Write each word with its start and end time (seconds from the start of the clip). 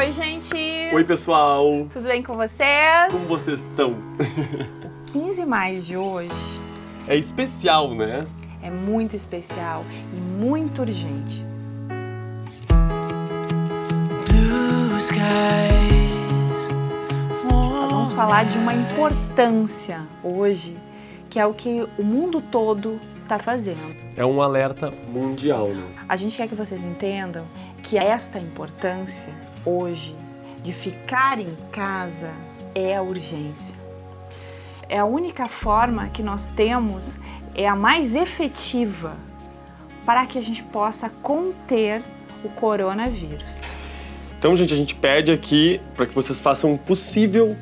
Oi, 0.00 0.12
gente! 0.12 0.56
Oi, 0.94 1.04
pessoal! 1.04 1.86
Tudo 1.92 2.08
bem 2.08 2.22
com 2.22 2.34
vocês? 2.34 3.12
Como 3.12 3.26
vocês 3.26 3.60
estão? 3.60 3.98
15 5.04 5.44
mais 5.44 5.84
de 5.84 5.94
hoje 5.94 6.58
É 7.06 7.14
especial, 7.18 7.94
né? 7.94 8.26
é 8.62 8.70
muito 8.70 9.14
especial 9.14 9.84
e 10.14 10.16
muito 10.16 10.80
urgente. 10.80 11.44
Nós 17.44 17.90
vamos 17.90 18.14
falar 18.14 18.46
de 18.46 18.56
uma 18.56 18.72
importância 18.72 20.00
hoje, 20.24 20.78
que 21.28 21.38
é 21.38 21.44
o 21.44 21.52
que 21.52 21.86
o 21.98 22.02
mundo 22.02 22.40
todo 22.40 22.98
está 23.22 23.38
fazendo. 23.38 23.94
É 24.16 24.24
um 24.24 24.40
alerta 24.40 24.90
mundial, 25.08 25.68
né? 25.68 25.84
A 26.08 26.16
gente 26.16 26.38
quer 26.38 26.48
que 26.48 26.54
vocês 26.54 26.84
entendam 26.84 27.44
que 27.82 27.98
esta 27.98 28.38
importância 28.38 29.49
hoje 29.64 30.14
de 30.62 30.72
ficar 30.72 31.38
em 31.38 31.56
casa 31.70 32.32
é 32.74 32.96
a 32.96 33.02
urgência. 33.02 33.76
É 34.88 34.98
a 34.98 35.04
única 35.04 35.46
forma 35.46 36.08
que 36.08 36.22
nós 36.22 36.48
temos, 36.50 37.18
é 37.54 37.68
a 37.68 37.76
mais 37.76 38.14
efetiva 38.14 39.16
para 40.04 40.26
que 40.26 40.38
a 40.38 40.42
gente 40.42 40.62
possa 40.62 41.08
conter 41.22 42.02
o 42.42 42.48
coronavírus. 42.48 43.72
Então, 44.38 44.56
gente, 44.56 44.72
a 44.72 44.76
gente 44.76 44.94
pede 44.94 45.30
aqui 45.30 45.80
para 45.94 46.06
que 46.06 46.14
vocês 46.14 46.40
façam 46.40 46.72
o 46.72 46.78
possível 46.78 47.56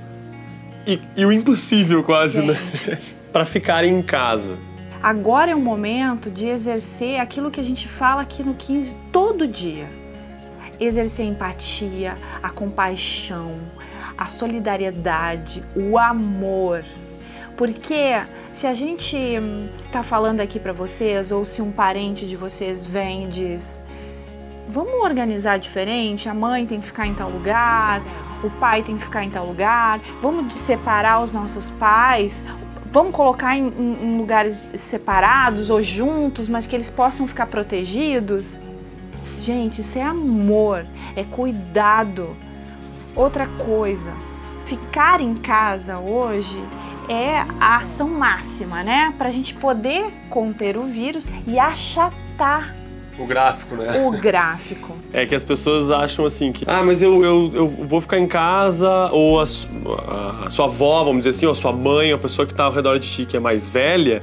e, 0.86 1.00
e 1.16 1.27
o 1.27 1.33
impossível 1.33 2.02
quase, 2.02 2.41
né? 2.41 2.55
para 3.33 3.44
ficarem 3.44 3.98
em 3.98 4.02
casa. 4.02 4.56
Agora 5.02 5.50
é 5.50 5.55
o 5.55 5.60
momento 5.60 6.30
de 6.30 6.46
exercer 6.46 7.20
aquilo 7.20 7.50
que 7.50 7.60
a 7.60 7.64
gente 7.64 7.86
fala 7.86 8.22
aqui 8.22 8.42
no 8.42 8.55
15 8.55 8.96
todo 9.12 9.46
dia. 9.46 9.88
Exercer 10.80 11.27
a 11.27 11.28
empatia, 11.28 12.16
a 12.42 12.50
compaixão, 12.50 13.56
a 14.16 14.27
solidariedade, 14.27 15.64
o 15.74 15.98
amor. 15.98 16.84
Porque 17.56 18.20
se 18.52 18.66
a 18.66 18.72
gente 18.72 19.17
hum, 19.17 19.69
tá 19.91 20.02
falando 20.05 20.41
aqui 20.41 20.61
para 20.61 20.72
vocês 20.72 21.33
ou 21.33 21.44
se 21.44 21.61
um 21.61 21.72
parente 21.72 22.27
de 22.27 22.36
vocês 22.36 22.86
vem 22.86 23.25
e 23.25 23.28
diz: 23.28 23.84
"Vamos 24.69 24.94
organizar 25.02 25.58
diferente, 25.58 26.28
a 26.28 26.34
mãe 26.34 26.64
tem 26.64 26.80
que 26.80 26.86
ficar 26.86 27.06
em 27.08 27.14
tal 27.14 27.28
lugar, 27.30 28.00
o 28.45 28.50
pai 28.50 28.83
tem 28.84 28.97
que 28.97 29.02
ficar 29.05 29.24
em 29.24 29.30
tal 29.30 29.45
lugar, 29.47 29.98
vamos 30.22 30.55
separar 30.55 31.20
os 31.20 31.33
nossos 31.33 31.70
pais, 31.70 32.45
vamos 32.92 33.12
colocar 33.12 33.56
em, 33.56 33.67
em- 33.67 33.98
em 34.05 34.17
lugares 34.19 34.64
separados 34.77 35.70
ou 35.70 35.83
juntos, 35.83 36.48
mas 36.48 36.67
que 36.69 36.77
eles 36.77 36.91
possam 36.91 37.27
ficar 37.27 37.47
protegidos. 37.47 38.61
Gente, 39.48 39.80
isso 39.80 39.98
é 39.98 40.02
amor, 40.02 40.84
é 41.16 41.24
cuidado. 41.24 42.36
Outra 43.16 43.46
coisa, 43.46 44.12
ficar 44.66 45.22
em 45.22 45.34
casa 45.36 45.96
hoje 45.98 46.62
é 47.08 47.38
a 47.58 47.77
ação 47.77 48.10
máxima, 48.10 48.82
né? 48.84 49.14
Pra 49.16 49.30
gente 49.30 49.55
poder 49.55 50.05
conter 50.28 50.77
o 50.77 50.84
vírus 50.84 51.30
e 51.46 51.58
achatar 51.58 52.74
O 53.18 53.24
gráfico, 53.24 53.74
né? 53.74 53.98
o 54.05 54.10
gráfico. 54.10 54.94
É 55.14 55.24
que 55.24 55.34
as 55.34 55.46
pessoas 55.46 55.90
acham 55.90 56.27
assim 56.27 56.52
que, 56.52 56.66
ah, 56.68 56.83
mas 56.84 57.00
eu, 57.00 57.24
eu, 57.24 57.50
eu 57.55 57.66
vou 57.66 58.02
ficar 58.02 58.18
em 58.18 58.27
casa, 58.28 59.08
ou 59.12 59.40
a, 59.40 59.44
a- 59.44 60.44
a 60.44 60.50
sua 60.50 60.66
avó, 60.66 61.05
vamos 61.05 61.20
dizer 61.24 61.30
assim, 61.30 61.46
ou 61.46 61.52
a 61.52 61.55
sua 61.55 61.72
mãe, 61.72 62.12
a 62.12 62.18
pessoa 62.18 62.46
que 62.46 62.52
tá 62.52 62.64
ao 62.64 62.72
redor 62.72 62.98
de 62.98 63.10
ti 63.10 63.24
que 63.24 63.34
é 63.34 63.40
mais 63.40 63.66
velha, 63.66 64.22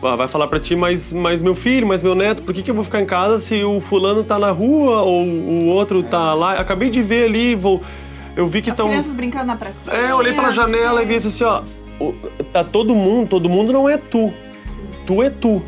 vai 0.00 0.16
vai 0.16 0.28
falar 0.28 0.46
pra 0.46 0.60
ti, 0.60 0.76
mas, 0.76 1.12
mas 1.12 1.42
meu 1.42 1.54
filho, 1.54 1.86
mas 1.86 2.02
meu 2.02 2.14
neto, 2.14 2.42
por 2.42 2.54
que, 2.54 2.62
que 2.62 2.70
eu 2.70 2.74
vou 2.74 2.84
ficar 2.84 3.00
em 3.00 3.06
casa 3.06 3.38
se 3.38 3.62
o 3.64 3.80
fulano 3.80 4.22
tá 4.22 4.38
na 4.38 4.50
rua, 4.50 5.02
ou 5.02 5.24
o 5.24 5.66
outro 5.66 6.02
tá 6.02 6.34
lá? 6.34 6.54
Acabei 6.54 6.90
de 6.90 7.02
ver 7.02 7.26
ali, 7.26 7.54
vou. 7.54 7.82
Eu 8.36 8.46
vi 8.46 8.60
que 8.60 8.70
As 8.70 8.76
estão. 8.76 8.88
crianças 8.88 9.14
brincando 9.14 9.46
na 9.46 9.56
praça. 9.56 9.90
É, 9.94 10.10
eu 10.10 10.16
olhei 10.16 10.34
pela 10.34 10.50
janela 10.50 11.02
e 11.02 11.06
vi 11.06 11.16
assim, 11.16 11.44
ó. 11.44 11.62
Tá 12.52 12.62
todo 12.62 12.94
mundo, 12.94 13.28
todo 13.28 13.48
mundo 13.48 13.72
não 13.72 13.88
é 13.88 13.96
tu. 13.96 14.32
Tu 15.06 15.22
é 15.22 15.30
tu. 15.30 15.62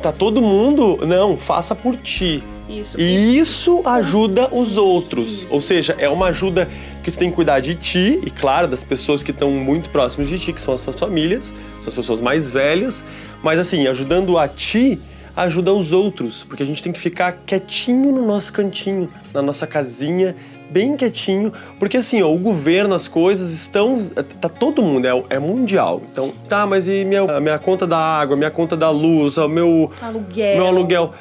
Tá 0.00 0.12
todo 0.12 0.40
mundo, 0.40 1.00
não, 1.04 1.36
faça 1.36 1.74
por 1.74 1.96
ti. 1.96 2.42
Isso. 2.68 2.98
E 3.00 3.36
isso 3.36 3.82
ajuda 3.84 4.48
os 4.52 4.76
outros. 4.76 5.42
Isso. 5.42 5.54
Ou 5.54 5.60
seja, 5.60 5.94
é 5.98 6.08
uma 6.08 6.26
ajuda 6.26 6.68
que 7.02 7.10
você 7.10 7.18
tem 7.18 7.30
que 7.30 7.34
cuidar 7.34 7.60
de 7.60 7.74
ti 7.74 8.20
e, 8.24 8.30
claro, 8.30 8.68
das 8.68 8.84
pessoas 8.84 9.22
que 9.22 9.32
estão 9.32 9.50
muito 9.50 9.90
próximas 9.90 10.28
de 10.28 10.38
ti, 10.38 10.52
que 10.52 10.60
são 10.60 10.72
as 10.72 10.80
suas 10.80 10.96
famílias, 10.96 11.52
são 11.80 11.88
as 11.88 11.94
pessoas 11.94 12.20
mais 12.20 12.48
velhas. 12.48 13.04
Mas, 13.42 13.58
assim, 13.58 13.86
ajudando 13.86 14.38
a 14.38 14.46
ti, 14.48 15.00
ajuda 15.36 15.72
os 15.72 15.92
outros. 15.92 16.44
Porque 16.44 16.62
a 16.62 16.66
gente 16.66 16.82
tem 16.82 16.92
que 16.92 17.00
ficar 17.00 17.32
quietinho 17.46 18.12
no 18.12 18.24
nosso 18.26 18.52
cantinho, 18.52 19.08
na 19.34 19.42
nossa 19.42 19.66
casinha, 19.66 20.36
bem 20.70 20.96
quietinho. 20.96 21.52
Porque, 21.78 21.96
assim, 21.96 22.22
ó, 22.22 22.32
o 22.32 22.38
governo, 22.38 22.94
as 22.94 23.08
coisas 23.08 23.52
estão. 23.52 23.98
Tá 24.40 24.48
todo 24.48 24.82
mundo, 24.82 25.06
é, 25.06 25.24
é 25.30 25.38
mundial. 25.38 26.02
Então, 26.12 26.32
tá, 26.48 26.66
mas 26.66 26.88
e 26.88 27.04
minha, 27.04 27.22
a 27.22 27.40
minha 27.40 27.58
conta 27.58 27.86
da 27.86 27.98
água, 27.98 28.36
minha 28.36 28.50
conta 28.50 28.76
da 28.76 28.90
luz, 28.90 29.36
o 29.38 29.48
meu 29.48 29.90
Aluguel. 30.00 30.56
meu 30.56 30.66
aluguel. 30.66 31.12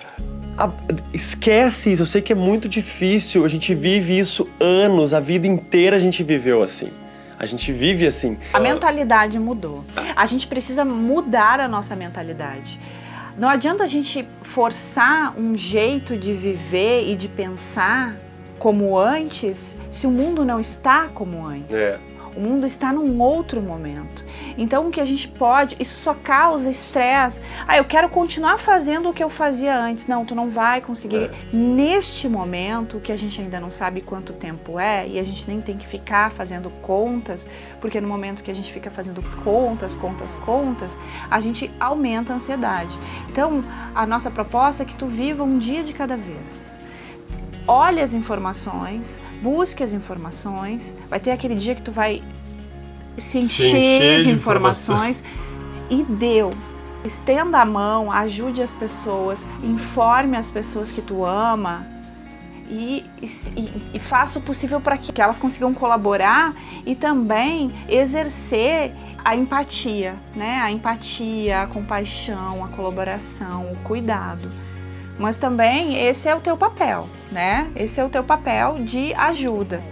A- 0.57 0.69
esquece 1.13 1.93
isso, 1.93 2.01
eu 2.01 2.05
sei 2.05 2.21
que 2.21 2.33
é 2.33 2.35
muito 2.35 2.67
difícil, 2.69 3.45
a 3.45 3.47
gente 3.47 3.73
vive 3.73 4.19
isso 4.19 4.47
anos, 4.59 5.13
a 5.13 5.19
vida 5.19 5.47
inteira 5.47 5.95
a 5.95 5.99
gente 5.99 6.21
viveu 6.23 6.61
assim. 6.61 6.89
A 7.41 7.47
gente 7.47 7.71
vive 7.71 8.05
assim. 8.05 8.37
A 8.53 8.59
mentalidade 8.59 9.39
mudou. 9.39 9.83
A 10.15 10.27
gente 10.27 10.45
precisa 10.45 10.85
mudar 10.85 11.59
a 11.59 11.67
nossa 11.67 11.95
mentalidade. 11.95 12.79
Não 13.35 13.49
adianta 13.49 13.83
a 13.83 13.87
gente 13.87 14.27
forçar 14.43 15.33
um 15.35 15.57
jeito 15.57 16.15
de 16.15 16.33
viver 16.33 17.09
e 17.09 17.15
de 17.15 17.27
pensar 17.27 18.15
como 18.59 18.95
antes 18.95 19.75
se 19.89 20.05
o 20.05 20.11
mundo 20.11 20.45
não 20.45 20.59
está 20.59 21.07
como 21.07 21.43
antes. 21.43 21.75
É. 21.75 21.99
O 22.35 22.39
mundo 22.39 22.65
está 22.65 22.93
num 22.93 23.19
outro 23.21 23.61
momento. 23.61 24.23
Então, 24.57 24.87
o 24.87 24.91
que 24.91 25.01
a 25.01 25.05
gente 25.05 25.27
pode, 25.27 25.75
isso 25.79 25.95
só 25.95 26.13
causa 26.13 26.69
estresse. 26.69 27.41
Ah, 27.67 27.77
eu 27.77 27.85
quero 27.85 28.09
continuar 28.09 28.57
fazendo 28.57 29.09
o 29.09 29.13
que 29.13 29.23
eu 29.23 29.29
fazia 29.29 29.77
antes. 29.77 30.07
Não, 30.07 30.25
tu 30.25 30.33
não 30.33 30.49
vai 30.49 30.81
conseguir. 30.81 31.25
É. 31.25 31.31
Neste 31.51 32.29
momento, 32.29 32.99
que 32.99 33.11
a 33.11 33.17
gente 33.17 33.41
ainda 33.41 33.59
não 33.59 33.69
sabe 33.69 34.01
quanto 34.01 34.33
tempo 34.33 34.79
é, 34.79 35.07
e 35.07 35.19
a 35.19 35.23
gente 35.23 35.47
nem 35.47 35.59
tem 35.59 35.77
que 35.77 35.87
ficar 35.87 36.31
fazendo 36.31 36.69
contas, 36.81 37.49
porque 37.79 37.99
no 37.99 38.07
momento 38.07 38.43
que 38.43 38.51
a 38.51 38.55
gente 38.55 38.71
fica 38.71 38.89
fazendo 38.89 39.21
contas, 39.43 39.93
contas, 39.93 40.35
contas, 40.35 40.97
a 41.29 41.39
gente 41.39 41.71
aumenta 41.79 42.33
a 42.33 42.35
ansiedade. 42.37 42.97
Então, 43.29 43.63
a 43.93 44.05
nossa 44.05 44.31
proposta 44.31 44.83
é 44.83 44.85
que 44.85 44.95
tu 44.95 45.07
viva 45.07 45.43
um 45.43 45.57
dia 45.57 45.83
de 45.83 45.93
cada 45.93 46.15
vez 46.15 46.73
olhe 47.71 48.01
as 48.01 48.13
informações, 48.13 49.19
busque 49.41 49.81
as 49.81 49.93
informações. 49.93 50.97
Vai 51.09 51.19
ter 51.19 51.31
aquele 51.31 51.55
dia 51.55 51.73
que 51.73 51.81
tu 51.81 51.91
vai 51.91 52.21
se 53.17 53.37
encher, 53.37 53.77
encher 53.77 54.19
de, 54.19 54.27
de 54.27 54.31
informações 54.31 55.23
e 55.89 56.03
deu. 56.03 56.51
Estenda 57.05 57.59
a 57.59 57.65
mão, 57.65 58.11
ajude 58.11 58.61
as 58.61 58.73
pessoas, 58.73 59.47
informe 59.63 60.37
as 60.37 60.51
pessoas 60.51 60.91
que 60.91 61.01
tu 61.01 61.25
ama 61.25 61.87
e, 62.69 63.05
e, 63.21 63.27
e 63.93 63.99
faça 63.99 64.37
o 64.37 64.41
possível 64.41 64.79
para 64.79 64.97
que, 64.97 65.11
que 65.11 65.21
elas 65.21 65.39
consigam 65.39 65.73
colaborar 65.73 66.53
e 66.85 66.93
também 66.93 67.73
exercer 67.89 68.93
a 69.23 69.35
empatia, 69.35 70.15
né? 70.35 70.59
A 70.61 70.71
empatia, 70.71 71.63
a 71.63 71.67
compaixão, 71.67 72.63
a 72.63 72.67
colaboração, 72.67 73.71
o 73.71 73.77
cuidado. 73.77 74.49
Mas 75.21 75.37
também 75.37 75.95
esse 75.95 76.27
é 76.27 76.35
o 76.35 76.41
teu 76.41 76.57
papel, 76.57 77.07
né? 77.31 77.69
Esse 77.75 78.01
é 78.01 78.03
o 78.03 78.09
teu 78.09 78.23
papel 78.23 78.79
de 78.79 79.13
ajuda. 79.13 79.83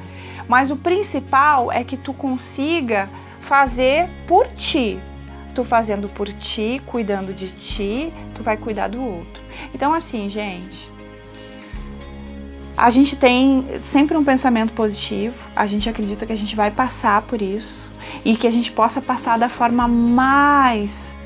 Mas 0.48 0.72
o 0.72 0.76
principal 0.76 1.72
é 1.72 1.84
que 1.84 1.96
tu 1.96 2.12
consiga 2.14 3.08
fazer 3.40 4.10
por 4.28 4.48
ti. 4.48 5.00
Tu 5.54 5.64
fazendo 5.64 6.10
por 6.10 6.28
ti, 6.34 6.82
cuidando 6.88 7.32
de 7.32 7.52
ti, 7.52 8.12
tu 8.34 8.42
vai 8.42 8.58
cuidar 8.58 8.88
do 8.88 9.04
outro. 9.04 9.44
Então 9.74 9.94
assim, 9.94 10.28
gente, 10.28 10.90
a 12.76 12.90
gente 12.90 13.16
tem 13.16 13.68
sempre 13.84 14.18
um 14.18 14.24
pensamento 14.24 14.74
positivo, 14.74 15.46
a 15.56 15.68
gente 15.68 15.88
acredita 15.88 16.26
que 16.26 16.34
a 16.34 16.38
gente 16.38 16.56
vai 16.56 16.72
passar 16.72 17.22
por 17.22 17.40
isso 17.40 17.88
e 18.26 18.36
que 18.36 18.48
a 18.48 18.52
gente 18.52 18.72
possa 18.72 19.00
passar 19.00 19.38
da 19.38 19.50
forma 19.50 19.88
mais 19.88 21.20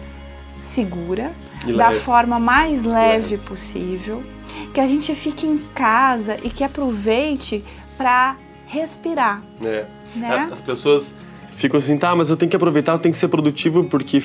segura, 0.60 1.31
E 1.65 1.74
da 1.74 1.89
leve. 1.89 2.00
forma 2.00 2.39
mais 2.39 2.83
leve 2.83 3.38
possível, 3.38 4.24
que 4.74 4.80
a 4.81 4.88
gente 4.88 5.13
fique 5.15 5.45
em 5.48 5.57
casa 5.74 6.38
e 6.44 6.50
que 6.50 6.63
aproveite 6.63 7.63
para 7.98 8.36
respirar, 8.68 9.42
É. 9.63 9.86
né? 10.15 10.50
As 10.51 10.62
pessoas 10.62 11.15
ficam 11.56 11.77
assim, 11.77 11.98
tá, 11.98 12.15
mas 12.15 12.30
eu 12.30 12.36
tenho 12.38 12.50
que 12.50 12.56
aproveitar, 12.56 12.94
eu 12.94 13.00
tenho 13.00 13.13
que 13.13 13.19
ser 13.19 13.27
produtivo 13.27 13.83
porque 13.83 14.21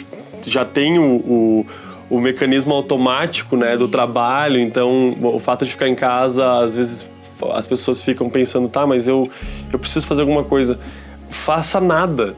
já 0.46 0.64
tem 0.64 0.98
o, 0.98 1.02
o, 1.16 1.66
o 2.10 2.20
mecanismo 2.20 2.72
automático, 2.74 3.56
né, 3.56 3.76
do 3.76 3.84
Isso. 3.84 3.92
trabalho. 3.92 4.58
Então, 4.58 5.14
o 5.20 5.38
fato 5.38 5.64
de 5.64 5.70
ficar 5.70 5.88
em 5.88 5.94
casa, 5.94 6.60
às 6.60 6.74
vezes 6.76 7.06
as 7.52 7.66
pessoas 7.66 8.02
ficam 8.02 8.28
pensando, 8.28 8.68
tá, 8.68 8.86
mas 8.86 9.06
eu, 9.06 9.28
eu 9.72 9.78
preciso 9.78 10.06
fazer 10.06 10.22
alguma 10.22 10.42
coisa. 10.42 10.78
Faça 11.30 11.80
nada. 11.80 12.34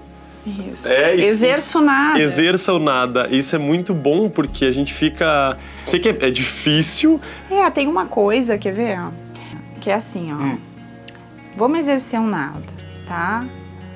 Isso. 0.46 0.88
É, 0.88 1.14
isso- 1.14 1.26
Exerço 1.28 1.80
nada. 1.80 2.20
Exerça 2.20 2.72
o 2.72 2.78
nada. 2.78 3.28
Isso 3.30 3.54
é 3.54 3.58
muito 3.58 3.92
bom 3.94 4.28
porque 4.30 4.64
a 4.64 4.70
gente 4.72 4.92
fica. 4.94 5.56
Sei 5.84 6.00
que 6.00 6.08
é, 6.08 6.16
é 6.20 6.30
difícil. 6.30 7.20
É, 7.50 7.68
tem 7.70 7.86
uma 7.86 8.06
coisa, 8.06 8.56
quer 8.56 8.72
ver? 8.72 8.98
ó? 8.98 9.10
Que 9.80 9.90
é 9.90 9.94
assim, 9.94 10.28
ó. 10.32 10.36
Hum. 10.36 10.58
vamos 11.56 11.78
exercer 11.80 12.18
um 12.20 12.26
nada, 12.26 12.60
tá? 13.06 13.44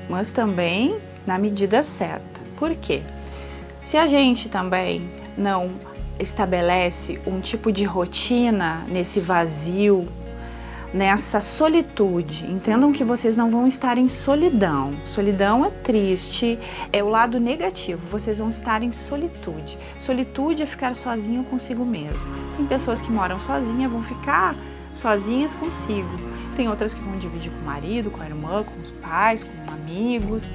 Mas 0.09 0.33
também 0.33 0.97
na 1.27 1.39
medida 1.39 1.83
certa. 1.83 2.41
Por 2.59 2.75
quê? 2.75 3.01
Se 3.83 3.97
a 3.97 4.07
gente 4.07 4.49
também 4.49 5.09
não 5.37 5.71
estabelece 6.19 7.21
um 7.27 7.41
tipo 7.41 7.71
de 7.73 7.85
rotina 7.85 8.83
nesse 8.89 9.21
vazio, 9.21 10.09
nessa 10.95 11.41
solitude. 11.41 12.47
Entendam 12.49 12.93
que 12.93 13.03
vocês 13.03 13.37
não 13.37 13.51
vão 13.51 13.67
estar 13.67 13.99
em 13.99 14.09
solidão. 14.09 14.95
Solidão 15.05 15.65
é 15.65 15.71
triste, 15.71 16.57
é 16.93 17.03
o 17.03 17.09
lado 17.09 17.41
negativo. 17.41 18.01
Vocês 18.09 18.39
vão 18.39 18.49
estar 18.49 18.81
em 18.81 18.93
solitude. 18.93 19.77
Solitude 19.99 20.63
é 20.63 20.67
ficar 20.67 20.95
sozinho 20.95 21.43
consigo 21.43 21.85
mesmo. 21.85 22.25
Tem 22.57 22.65
pessoas 22.65 23.01
que 23.01 23.11
moram 23.11 23.41
sozinhas, 23.41 23.91
vão 23.91 24.05
ficar 24.05 24.55
sozinhas 24.95 25.57
consigo. 25.57 26.09
Tem 26.55 26.69
outras 26.69 26.95
que 26.95 27.03
vão 27.03 27.19
dividir 27.19 27.51
com 27.51 27.59
o 27.59 27.65
marido, 27.65 28.09
com 28.09 28.23
a 28.23 28.27
irmã, 28.27 28.63
com 28.63 28.81
os 28.81 28.93
pais, 28.93 29.43
com 29.43 29.73
amigos. 29.73 30.53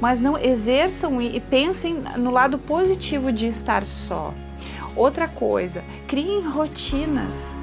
Mas 0.00 0.20
não 0.20 0.38
exerçam 0.38 1.20
e 1.20 1.40
pensem 1.40 2.00
no 2.16 2.30
lado 2.30 2.58
positivo 2.58 3.32
de 3.32 3.48
estar 3.48 3.84
só. 3.84 4.32
Outra 4.94 5.26
coisa, 5.26 5.82
criem 6.06 6.42
rotinas 6.48 7.58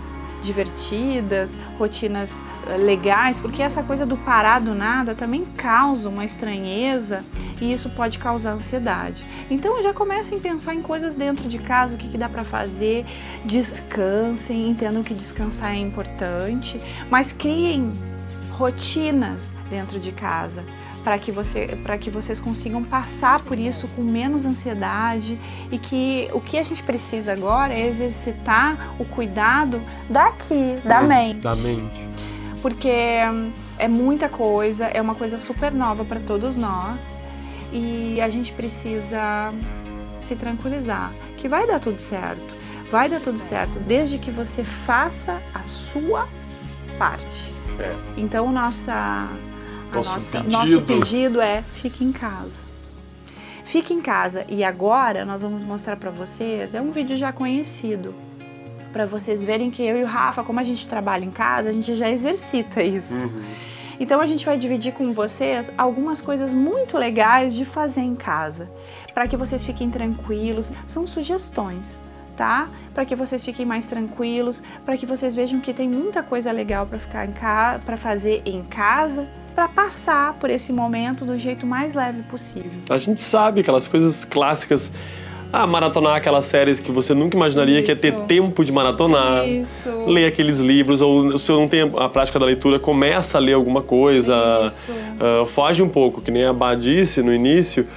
divertidas, 0.46 1.58
rotinas 1.78 2.46
eh, 2.68 2.78
legais, 2.78 3.40
porque 3.40 3.62
essa 3.62 3.84
coisa 3.84 4.06
do 4.06 4.16
parar 4.16 4.60
do 4.60 4.74
nada 4.74 5.16
também 5.16 5.46
causa 5.58 6.08
uma 6.08 6.24
estranheza 6.24 7.24
e 7.60 7.74
isso 7.74 7.90
pode 7.90 8.20
causar 8.20 8.54
ansiedade. 8.54 9.26
Então 9.50 9.82
já 9.82 9.94
comecem 9.94 10.38
a 10.38 10.42
pensar 10.42 10.74
em 10.74 10.82
coisas 10.82 11.16
dentro 11.16 11.48
de 11.48 11.58
casa, 11.58 11.96
o 11.96 11.98
que, 11.98 12.08
que 12.08 12.18
dá 12.18 12.30
para 12.30 12.44
fazer, 12.44 13.06
descansem, 13.44 14.70
entendam 14.70 15.04
que 15.04 15.14
descansar 15.14 15.74
é 15.74 15.78
importante, 15.78 16.80
mas 17.10 17.32
criem 17.32 17.92
rotinas 18.52 19.52
dentro 19.70 20.00
de 20.00 20.12
casa 20.12 20.64
para 21.06 21.20
que, 21.20 21.32
você, 21.32 21.78
que 22.02 22.10
vocês 22.10 22.40
consigam 22.40 22.84
passar 22.84 23.40
por 23.40 23.60
isso 23.60 23.88
com 23.90 24.02
menos 24.02 24.44
ansiedade 24.44 25.40
e 25.72 25.78
que 25.78 26.28
o 26.34 26.42
que 26.42 26.58
a 26.58 26.64
gente 26.64 26.82
precisa 26.82 27.32
agora 27.32 27.76
é 27.76 27.86
exercitar 27.86 28.96
o 28.98 29.06
cuidado 29.06 29.80
daqui, 30.10 30.80
da 30.84 31.02
Uhum. 31.02 31.08
mente. 31.08 31.40
Da 31.42 31.56
mente. 31.56 32.10
Porque 32.60 32.90
hum, 33.32 33.52
é 33.78 33.88
muita 33.88 34.28
coisa, 34.28 34.86
é 34.88 35.00
uma 35.00 35.14
coisa 35.14 35.38
super 35.38 35.72
nova 35.72 36.04
para 36.04 36.20
todos 36.20 36.56
nós 36.56 37.22
e 37.72 38.20
a 38.20 38.28
gente 38.28 38.52
precisa 38.54 39.54
se 40.20 40.36
tranquilizar 40.36 41.14
que 41.38 41.48
vai 41.48 41.68
dar 41.68 41.80
tudo 41.80 42.00
certo. 42.00 42.56
Vai 42.92 43.08
dar 43.10 43.20
tudo 43.20 43.38
certo 43.38 43.78
desde 43.78 44.18
que 44.18 44.32
você 44.32 44.64
faça 44.64 45.40
a 45.54 45.62
sua 45.62 46.28
parte. 46.98 47.54
É. 47.80 47.94
Então, 48.18 48.52
nossa, 48.52 49.28
Nosso 49.92 50.10
nossa, 50.10 50.38
pedido. 50.38 50.52
nosso 50.52 50.82
pedido 50.82 51.42
é 51.42 51.64
fique 51.74 52.04
em 52.04 52.12
casa. 52.12 52.64
Fique 53.64 53.94
em 53.94 54.02
casa 54.02 54.46
e 54.48 54.64
agora 54.64 55.26
nós 55.26 55.42
vamos 55.42 55.64
mostrar 55.64 55.96
para 55.98 56.12
vocês, 56.12 56.76
é 56.76 56.82
um 56.82 56.92
vídeo 56.92 57.18
já 57.18 57.32
conhecido, 57.32 58.14
para 58.96 59.06
vocês 59.06 59.44
verem 59.44 59.70
que 59.70 59.84
eu 59.84 59.98
e 59.98 60.04
o 60.04 60.06
Rafa, 60.06 60.42
como 60.42 60.58
a 60.58 60.64
gente 60.64 60.88
trabalha 60.88 61.26
em 61.26 61.30
casa, 61.30 61.70
a 61.70 61.74
gente 61.74 61.96
já 61.96 62.10
exercita 62.10 62.82
isso. 62.82 63.30
Então 64.00 64.22
a 64.22 64.26
gente 64.26 64.46
vai 64.46 64.58
dividir 64.58 64.94
com 64.94 65.12
vocês 65.12 65.74
algumas 65.78 66.22
coisas 66.22 66.54
muito 66.54 66.98
legais 66.98 67.56
de 67.56 67.66
fazer 67.66 68.02
em 68.02 68.16
casa, 68.16 68.70
para 69.14 69.28
que 69.28 69.36
vocês 69.36 69.66
fiquem 69.66 69.90
tranquilos. 69.90 70.72
São 70.86 71.06
sugestões, 71.06 72.02
tá? 72.38 72.70
Para 72.94 73.04
que 73.04 73.16
vocês 73.16 73.44
fiquem 73.44 73.66
mais 73.66 73.88
tranquilos, 73.88 74.64
para 74.86 74.96
que 74.96 75.06
vocês 75.06 75.36
vejam 75.36 75.60
que 75.60 75.74
tem 75.74 75.90
muita 75.90 76.24
coisa 76.24 76.52
legal 76.52 76.86
para 76.86 77.00
ficar 77.00 77.26
em 77.26 77.34
casa, 77.34 77.80
para 77.80 77.98
fazer 77.98 78.44
em 78.46 78.64
casa, 78.64 79.28
para 79.56 79.70
passar 79.70 80.34
por 80.34 80.50
esse 80.50 80.74
momento 80.74 81.24
do 81.24 81.38
jeito 81.40 81.66
mais 81.66 81.96
leve 81.96 82.22
possível. 82.24 82.70
A 82.90 82.98
gente 82.98 83.22
sabe 83.22 83.62
aquelas 83.62 83.88
coisas 83.88 84.26
clássicas. 84.26 84.92
Ah, 85.54 85.66
maratonar 85.66 86.18
aquelas 86.18 86.44
séries 86.46 86.82
que 86.82 86.92
você 86.92 87.14
nunca 87.14 87.38
imaginaria 87.38 87.82
que 87.82 87.90
ia 87.90 87.96
ter 87.96 88.14
Isso. 88.14 88.24
tempo 88.24 88.66
de 88.66 88.74
maratonar. 88.74 89.48
Isso. 89.48 89.90
Ler 90.06 90.26
aqueles 90.26 90.60
livros, 90.60 91.02
ou 91.02 91.38
se 91.38 91.50
não 91.52 91.66
tem 91.66 91.90
a 91.98 92.10
prática 92.10 92.38
da 92.38 92.46
leitura, 92.46 92.78
começa 92.78 93.38
a 93.38 93.42
ler 93.42 93.54
alguma 93.54 93.82
coisa. 93.82 94.36
Isso. 94.66 94.92
ah, 95.18 95.46
foge 95.46 95.82
um 95.82 95.88
pouco, 95.88 96.20
que 96.20 96.30
nem 96.30 96.44
a 96.44 96.52
Bá 96.52 96.76
disse 96.76 97.22
no 97.22 97.34
início. 97.34 97.88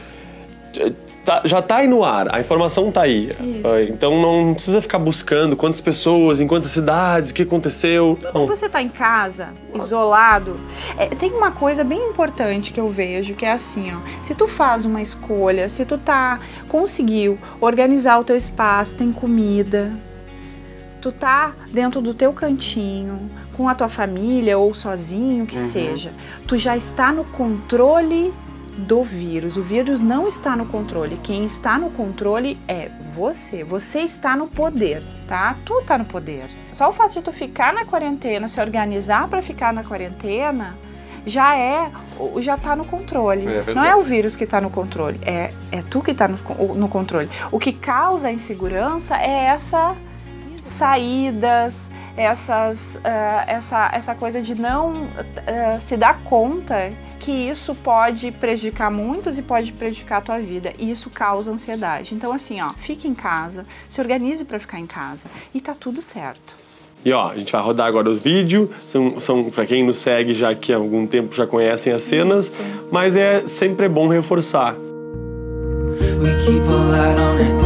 Tá- 1.29 1.43
já 1.45 1.61
tá 1.61 1.77
aí 1.77 1.87
no 1.87 2.03
ar, 2.03 2.35
a 2.35 2.41
informação 2.41 2.91
tá 2.91 3.03
aí. 3.03 3.31
Ah, 3.63 3.83
então 3.83 4.19
não 4.19 4.55
precisa 4.55 4.81
ficar 4.81 4.99
buscando 4.99 5.55
quantas 5.57 5.79
pessoas, 5.79 6.41
em 6.41 6.47
quantas 6.47 6.71
cidades, 6.71 7.29
o 7.29 7.35
que 7.35 7.43
aconteceu. 7.43 8.17
Se 8.19 8.33
Não. 8.33 8.47
você 8.47 8.65
está 8.65 8.81
em 8.81 8.89
casa, 8.89 9.49
isolado, 9.75 10.59
é, 10.97 11.05
tem 11.09 11.31
uma 11.31 11.51
coisa 11.51 11.85
bem 11.85 12.01
importante 12.09 12.73
que 12.73 12.81
eu 12.81 12.89
vejo, 12.89 13.35
que 13.35 13.45
é 13.45 13.53
assim, 13.53 13.93
ó. 13.95 13.99
Se 14.23 14.35
tu 14.35 14.49
faz 14.49 14.87
uma 14.87 15.03
escolha, 15.03 15.69
se 15.69 15.85
tu 15.85 15.99
tá 15.99 16.41
conseguiu 16.67 17.39
organizar 17.61 18.19
o 18.19 18.25
teu 18.25 18.35
espaço, 18.35 18.97
tem 18.97 19.13
comida, 19.13 19.93
tu 21.03 21.13
tá 21.13 21.53
dentro 21.71 22.01
do 22.01 22.15
teu 22.15 22.33
cantinho, 22.33 23.29
com 23.53 23.69
a 23.69 23.75
tua 23.75 23.91
família 23.91 24.57
ou 24.57 24.73
sozinho, 24.73 25.45
que 25.45 25.59
seja, 25.59 26.11
tu 26.47 26.57
já 26.57 26.75
está 26.75 27.13
no 27.13 27.25
controle 27.25 28.33
do 28.79 29.03
vírus. 29.03 29.57
O 29.57 29.63
vírus 29.63 30.01
não 30.03 30.29
está 30.29 30.57
no 30.57 30.67
controle. 30.67 31.19
Quem 31.23 31.45
está 31.45 31.77
no 31.77 31.91
controle 31.91 32.59
é 32.69 32.89
você. 33.15 33.65
Você 33.65 34.01
está 34.01 34.37
no 34.37 34.47
poder, 34.47 35.03
tá? 35.27 35.57
Tu 35.65 35.83
tá 35.83 35.99
no 35.99 36.05
poder. 36.05 36.47
Só 36.73 36.89
o 36.89 36.93
fato 36.93 37.15
de 37.15 37.23
tu 37.23 37.33
ficar 37.33 37.73
na 37.73 37.85
quarentena, 37.85 38.49
se 38.49 38.61
organizar 38.61 39.27
para 39.29 39.43
ficar 39.43 39.73
na 39.73 39.83
quarentena, 39.83 40.77
já 41.27 41.57
é, 41.57 41.91
já 42.41 42.57
tá 42.57 42.77
no 42.77 42.85
controle. 42.85 43.47
É 43.47 43.75
não 43.75 43.85
é 43.85 43.97
o 43.97 44.03
vírus 44.03 44.37
que 44.37 44.47
tá 44.47 44.61
no 44.61 44.71
controle, 44.71 45.21
é, 45.25 45.53
é 45.73 45.83
tu 45.83 46.01
que 46.01 46.15
tá 46.15 46.29
no, 46.29 46.37
no 46.75 46.89
controle. 46.89 47.29
O 47.51 47.59
que 47.59 47.73
causa 47.73 48.29
a 48.29 48.33
insegurança 48.33 49.17
é 49.17 49.47
essa 49.47 49.97
saídas, 50.65 51.91
essas, 52.19 53.01
ah, 53.05 53.45
essa, 53.47 53.91
essa 53.93 54.15
coisa 54.15 54.43
de 54.43 54.55
não 54.55 55.09
ah, 55.47 55.79
se 55.79 55.97
dar 55.97 56.21
conta 56.25 56.93
que 57.21 57.31
isso 57.31 57.75
pode 57.75 58.33
prejudicar 58.33 58.91
muitos 58.91 59.39
e 59.39 59.43
pode 59.43 59.73
prejudicar 59.73 60.19
a 60.19 60.21
tua 60.21 60.39
vida. 60.39 60.73
E 60.79 60.91
isso 60.91 61.11
causa 61.11 61.51
ansiedade. 61.51 62.15
Então, 62.15 62.33
assim, 62.33 62.61
ó, 62.61 62.71
fique 62.71 63.07
em 63.07 63.15
casa, 63.15 63.65
se 63.89 64.01
organize 64.01 64.45
para 64.45 64.59
ficar 64.59 64.79
em 64.79 64.87
casa 64.87 65.29
e 65.55 65.61
tá 65.61 65.75
tudo 65.75 66.03
certo. 66.03 66.55
E 67.05 67.13
ó, 67.13 67.31
a 67.31 67.39
gente 67.39 67.53
vai 67.53 67.63
rodar 67.63 67.87
agora 67.87 68.11
o 68.11 68.15
vídeo. 68.15 68.71
São, 68.87 69.21
são 69.21 69.51
para 69.51 69.65
quem 69.65 69.85
nos 69.85 69.99
segue 69.99 70.35
já 70.35 70.55
que 70.55 70.73
há 70.73 70.77
algum 70.77 71.07
tempo 71.07 71.35
já 71.35 71.47
conhecem 71.47 71.93
as 71.93 72.03
cenas, 72.03 72.47
Isso. 72.47 72.61
mas 72.91 73.17
é 73.17 73.47
sempre 73.47 73.89
bom 73.89 74.09
reforçar. 74.09 74.75
We 76.21 76.35
keep 76.45 76.63
a 76.67 76.91
light 76.91 77.19
on 77.19 77.39
at 77.39 77.58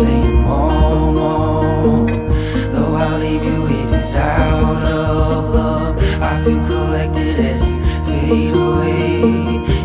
saying, 0.00 0.34
More, 0.42 1.12
more. 1.12 2.06
Though 2.72 2.94
I 2.94 3.16
leave 3.18 3.44
you, 3.44 3.66
it 3.66 3.90
is 4.00 4.16
out 4.16 4.82
of 4.82 5.54
love. 5.54 5.98
I 6.22 6.42
feel 6.42 6.60
collected 6.66 7.38
as 7.50 7.60
you 7.68 7.78
fade 8.06 8.54
away. 8.54 9.22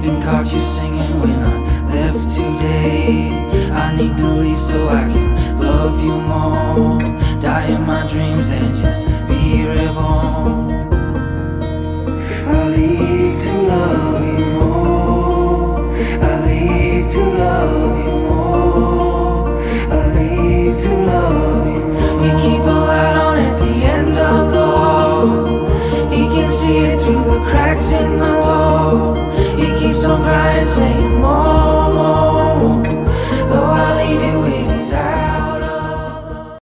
And 0.06 0.24
caught 0.24 0.48
you 0.54 0.62
singing 0.78 1.20
when 1.22 1.40
I 1.52 1.56
left 1.96 2.28
today. 2.36 3.30
I 3.84 3.96
need 3.96 4.16
to 4.18 4.28
leave 4.44 4.60
so 4.60 4.88
I 4.88 5.04
can 5.12 5.60
love 5.60 6.02
you 6.04 6.16
more. 6.32 7.00
Die 7.42 7.68
in 7.76 7.82
my 7.82 8.08
dreams 8.12 8.50
and 8.50 8.76
just 8.76 9.08
be 9.28 9.66
reborn. 9.68 10.85
Cracks 27.50 27.92
in 27.92 28.20
the 28.20 28.34
wall. 28.42 29.16
He 29.56 29.68
keeps 29.80 30.06
on 30.06 30.22
crying, 30.24 30.66
saying, 30.68 31.15